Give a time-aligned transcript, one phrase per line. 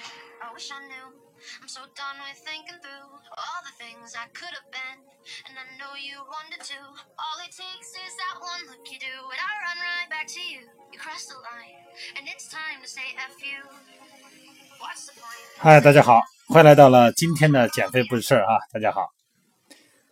[0.00, 1.06] I wish I knew.
[1.60, 4.98] I'm so done with thinking through all the things I could have been.
[5.44, 6.80] And I know you wanted to.
[7.20, 9.12] All it takes is that one look you do.
[9.12, 10.64] And I run right back to you.
[10.92, 11.76] You cross the line.
[12.16, 13.60] And it's time to say F you.
[14.80, 15.60] What's the point?
[15.60, 18.64] 嗨，大家好，欢迎来到了今天的减肥不是事儿啊！
[18.72, 19.10] 大家好，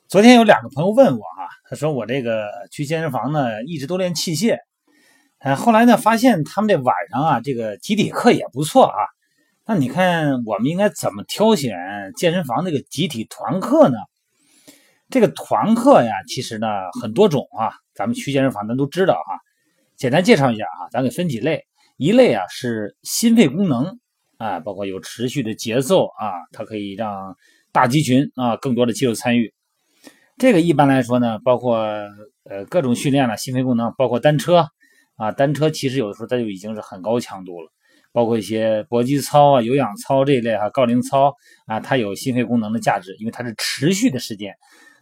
[0.09, 4.59] 昨天有两个朋友问我啊，他说我这个去健身房呢，一直都练器械，
[5.39, 9.09] 呃，后来呢发现他们这晚上啊，这个集体课也不错啊。
[9.73, 11.79] 那你看我们应该怎么挑选
[12.17, 13.99] 健身房这个集体团课呢？
[15.09, 16.67] 这个团课呀，其实呢
[17.01, 19.39] 很多种啊，咱们去健身房咱都知道哈。
[19.95, 21.65] 简单介绍一下啊，咱给分几类，
[21.99, 24.01] 一类啊是心肺功能。
[24.39, 27.37] 啊，包括有持续的节奏啊，它可以让
[27.71, 29.55] 大肌群啊更多的肌肉参与。
[30.37, 31.79] 这个一般来说呢，包括
[32.43, 34.67] 呃各种训练了，心肺功能，包括单车
[35.15, 37.71] 啊，单车其实有的时候它就已经是很高强度了，
[38.13, 41.35] 包括一些搏击操啊、有氧操这一类哈，杠铃操
[41.67, 44.55] 啊，它有心肺功能的价值，因为它是持续的时间。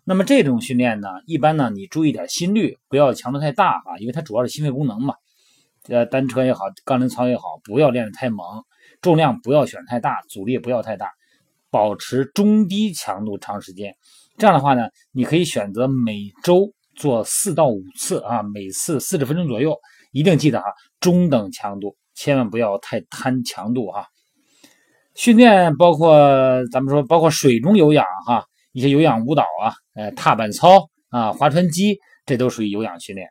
[0.04, 5.14] 那么这种训练呢，一般呢你注意点心率，不要强度太大啊，因为它主要是心肺功能嘛。
[5.88, 8.44] 呃，单车也好，杠铃操也好，不要练得太猛。
[9.00, 11.10] 重量不要选太大，阻力不要太大，
[11.70, 13.94] 保持中低强度长时间。
[14.36, 19.76] 这样的话呢，你可以选择每周做四到五次啊，每次四十分钟左右。
[20.10, 20.64] 一定记得哈，
[21.00, 24.08] 中等强度，千万不要太贪强度哈。
[25.14, 26.10] 训练包括
[26.72, 33.28] 咱们说，包括水中有氧哈，一些有氧舞蹈啊，呃，踏板操啊，划船机，这都属于有氧训练。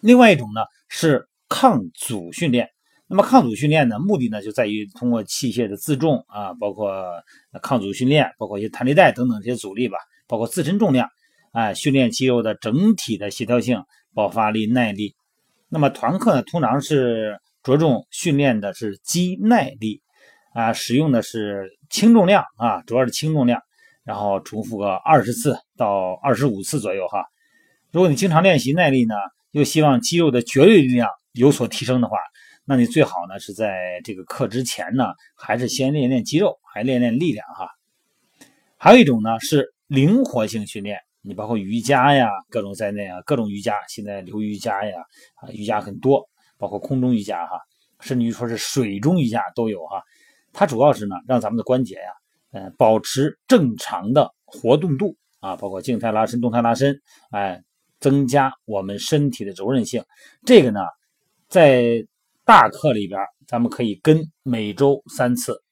[0.00, 2.70] 另外一种呢是抗阻训练。
[3.06, 7.04] 那么抗阻训练呢，目的呢就在于通过器械的自重啊，包括
[7.60, 11.08] 抗阻训练，包括一些弹力带等等这些阻力吧，包括自身重量，
[11.52, 13.82] 哎，训练肌肉的整体的协调性、
[14.14, 15.14] 爆发力、耐力。
[15.68, 20.02] 那么团课呢，通常是着重训练的是肌耐力，
[20.54, 23.60] 啊，使用的是轻重量啊，主要是轻重量，
[24.04, 27.24] 然后重复个二十次到二十五次左右哈。
[27.90, 29.14] 如果你经常练习耐力呢，
[29.50, 32.16] 又希望肌肉的绝对力量有所提升的话。
[32.64, 37.68] 那你最好呢是在这个课之前呢，还是先练练肌肉，还练练力量哈。
[38.76, 45.00] 还有一种呢是灵活性训练，你包括瑜伽呀，各种在内啊，各种瑜伽，现在流瑜伽呀，
[45.42, 46.28] 啊瑜伽很多，
[46.60, 47.58] 包括空中瑜伽哈，
[47.98, 50.00] 甚至于说是水中瑜伽都有哈。
[50.52, 52.12] 它主要是呢让咱们的关节呀，
[52.52, 57.00] 呃保持正常的活动度啊，包括静态拉伸、动态拉伸，
[57.30, 57.62] 哎，
[57.98, 60.04] 增加我们身体的柔韧性。
[60.44, 60.80] 这个呢
[61.48, 62.06] 在
[62.44, 65.62] 大课里边，咱们可以跟每周三次。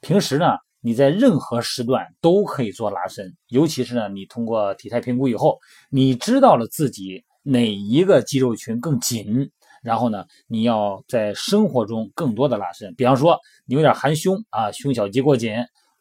[0.00, 5.58] 平时呢，你在任何时段都可以做拉伸，尤其是呢，你通过体态评估以后，
[5.90, 9.50] 你知道了自己哪一个肌肉群更紧，
[9.86, 12.92] 然后呢，你要在生活中更多的拉伸。
[12.96, 15.54] 比方说，你有点含胸啊，胸小肌过紧，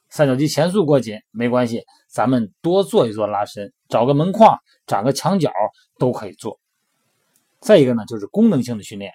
[0.10, 4.58] 三角肌前束过紧，没关系，咱们多做一做拉伸，找个门框，
[4.88, 5.52] 长个墙角
[6.00, 6.60] 都可以做。
[7.60, 9.12] 再一个呢，就是功能性的训练。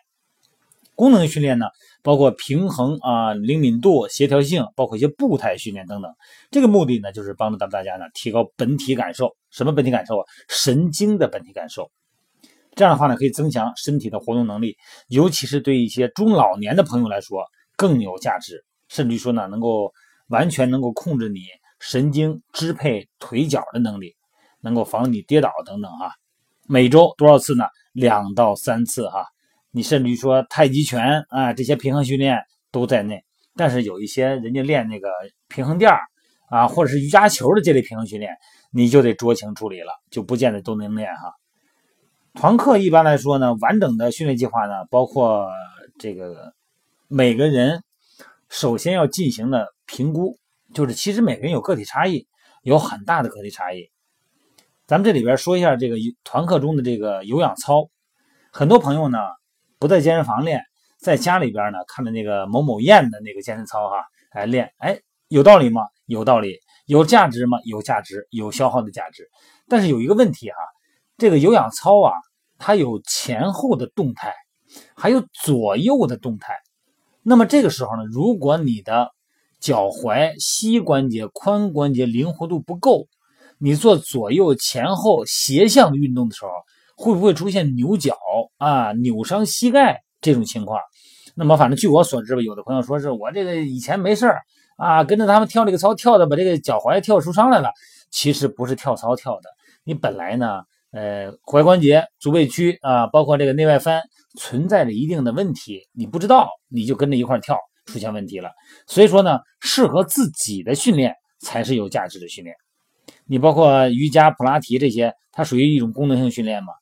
[0.95, 1.67] 功能训练呢，
[2.05, 6.15] 包括平衡啊、灵敏度、协调性，包括一些步态训练等等。
[6.53, 9.35] 这个目的呢，就是帮助咱们大家呢提高本体感受。
[9.51, 10.25] 什么本体感受啊？
[10.49, 11.91] 神经的本体感受。
[12.81, 14.75] 这样的话呢，可以增强身体的活动能力，
[15.09, 17.45] 尤其是对一些中老年的朋友来说
[17.77, 18.65] 更有价值。
[18.89, 19.93] 甚至于说呢，能够
[20.29, 21.41] 完全能够控制你
[21.79, 24.17] 神经支配腿脚的能力，
[24.63, 26.11] 能够防止你跌倒等等啊。
[26.67, 27.67] 每周多少次呢？
[27.93, 29.27] 两到三次哈。
[29.73, 32.39] 你甚至于说太极拳啊，这些平衡训练
[32.73, 33.23] 都在内，
[33.57, 35.11] 但是有一些人家练那个
[35.49, 35.93] 平衡垫
[36.49, 38.35] 啊，或者是瑜伽球的这类平衡训练，
[38.73, 41.31] 你就得酌情处理了，就不见得都能练哈。
[42.35, 45.49] 团课一般来说呢，完整的训练计划呢，包括
[45.99, 46.53] 这个
[47.09, 47.83] 每个人
[48.49, 50.39] 首先要进行的评估，
[50.73, 52.27] 就是其实每个人有个体差异，
[52.63, 53.91] 有很大的个体差异。
[54.87, 57.89] 咱们这里边说一下这个团课中的这个有氧操，
[58.53, 59.19] 很多朋友呢。
[59.79, 60.63] 不在健身房练，
[60.99, 64.05] 在家里边呢，看着那个某某燕的那个健身操哈，
[64.35, 65.81] 来练，哎，有道理吗？
[66.05, 67.57] 有道理，有价值吗？
[67.65, 69.27] 有价值，有消耗的价值。
[69.71, 70.57] 但是有一个问题哈，
[71.21, 72.13] 这个有氧操啊，
[72.59, 74.35] 它有前后的动态，
[74.97, 76.55] 还有左右的动态。
[77.23, 79.11] 那么这个时候呢，如果你的
[79.61, 83.07] 脚踝、膝关节、髋关节灵活度不够，
[83.59, 86.51] 你做左右前后斜向运动的时候。
[87.03, 88.15] 会不会出现扭脚
[88.59, 90.79] 啊、扭伤膝盖这种情况？
[91.35, 94.43] 那么反正据我所知吧，有的朋友说是我这个以前没事儿
[94.77, 97.71] 啊，跟着他们跳这个操，跳的把这个脚踝跳出伤来了。
[98.11, 99.49] 其实不是跳操跳的，
[99.83, 100.61] 你本来呢，
[100.93, 104.03] 呃，踝关节、足背屈啊，包括这个内外翻
[104.39, 107.57] 存在着一定的问题，你不知道，你就跟着一块跳，
[107.87, 108.51] 出现问题了。
[108.87, 112.57] 所以说呢，适合自己的训练才是有价值的训练。
[113.27, 116.73] 你包括瑜伽、普拉提这些，它属于一种功能性训练嘛。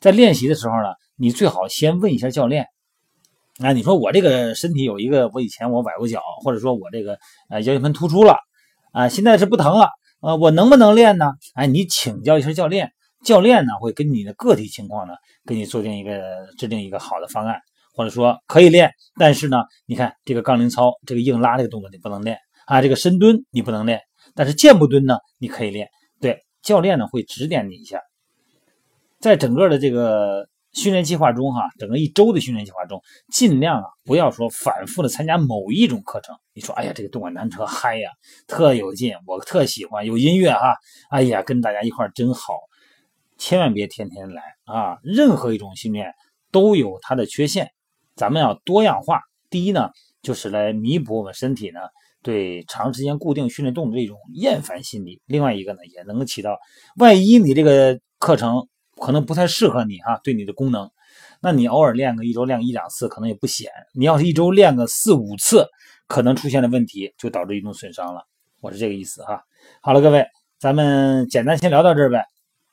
[0.00, 2.66] 在练习的时候呢，你最好先问一下教练。
[3.58, 7.18] 啊，你说我这个身体有一个，我以前我崴过脚，或者说我这个
[7.50, 8.38] 呃腰间盘突出了，
[8.92, 9.90] 啊，现在是不疼了，
[10.20, 11.34] 啊，我能不能练呢？
[11.54, 12.90] 哎，你请教一下教练，
[13.24, 15.14] 教练呢会根据你的个体情况呢，
[15.46, 16.22] 给你做定一个
[16.58, 17.60] 制定一个好的方案，
[17.94, 24.00] 或者说可以练，但是呢，你看这个杠铃操，这个硬拉这个动作你不能练啊，这个深蹲你不能练。
[24.34, 25.88] 但是箭步蹲呢，你可以练。
[26.20, 28.00] 对，教练呢会指点你一下。
[29.20, 33.00] 在整个的这个训练计划中，哈，整个一周的训练计划中，
[33.32, 36.34] 尽量啊不要说反复的参加某一种课程。
[36.54, 38.10] 你说，哎呀，这个动感单车嗨呀，
[38.48, 40.74] 特有劲，我特喜欢，有音乐哈，
[41.10, 42.54] 哎呀，跟大家一块真好。
[43.42, 44.98] 千万别天天来啊！
[45.02, 46.14] 任何一种训练
[46.52, 47.72] 都有它的缺陷，
[48.14, 49.20] 咱们要多样化。
[49.50, 49.90] 第一呢，
[50.22, 51.80] 就是来弥补我们身体呢。
[52.22, 56.56] 对长时间固定训练动作的一种厌烦心理，另外一个呢，也能够起到，
[56.94, 58.68] 万一你这个课程
[59.00, 60.88] 可能不太适合你哈，对你的功能，
[61.40, 65.66] 那你偶尔练个一周练一两次可能也不显，你要是一周练个四五次，
[66.06, 68.22] 可能出现的问题就导致一种损伤了，
[68.60, 69.42] 我是这个意思哈。
[69.80, 70.24] 好了，各位，
[70.60, 72.24] 咱们简单先聊到这儿呗。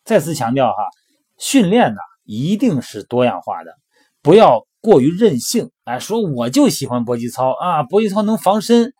[0.09, 0.88] 再次强调哈，
[1.38, 3.75] 训练呢一定是多样化的，
[4.23, 8.91] 不要过于任性，哎，说我就喜欢搏击操啊，搏击操能防身。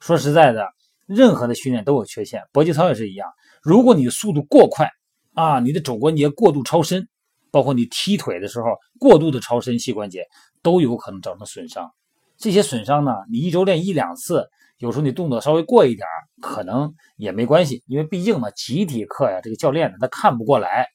[0.00, 0.66] 说实在的，
[1.04, 3.28] 任何的训练都有缺陷，搏击操也是一样。
[3.62, 4.88] 如果你速度过快
[5.34, 7.06] 啊，你的肘关节过度超伸，
[7.50, 8.68] 包括你踢腿的时候
[8.98, 10.24] 过度的超伸膝关节，
[10.62, 11.90] 都有可能造成损伤。
[12.38, 14.48] 这些损伤呢，你一周练一两次，
[14.84, 16.06] 有时候你动作稍微过一点，
[16.42, 20.86] 可能也没关系，因为毕竟嘛，集体课呀，这个教练呢他看不过来。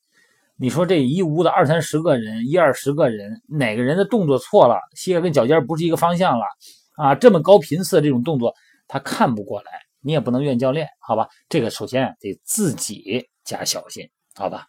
[0.57, 6.45] 你说这一屋的二三十个人，一二十个人，哪个人的动作错了，膝盖跟脚尖不是一个方向了
[6.97, 7.15] 啊？
[7.15, 8.53] 这么高频次这种动作。
[8.88, 9.71] 他看不过来，
[10.01, 11.27] 你也不能怨教练，好吧？
[11.50, 14.68] 这个首先得自己加小心，好吧？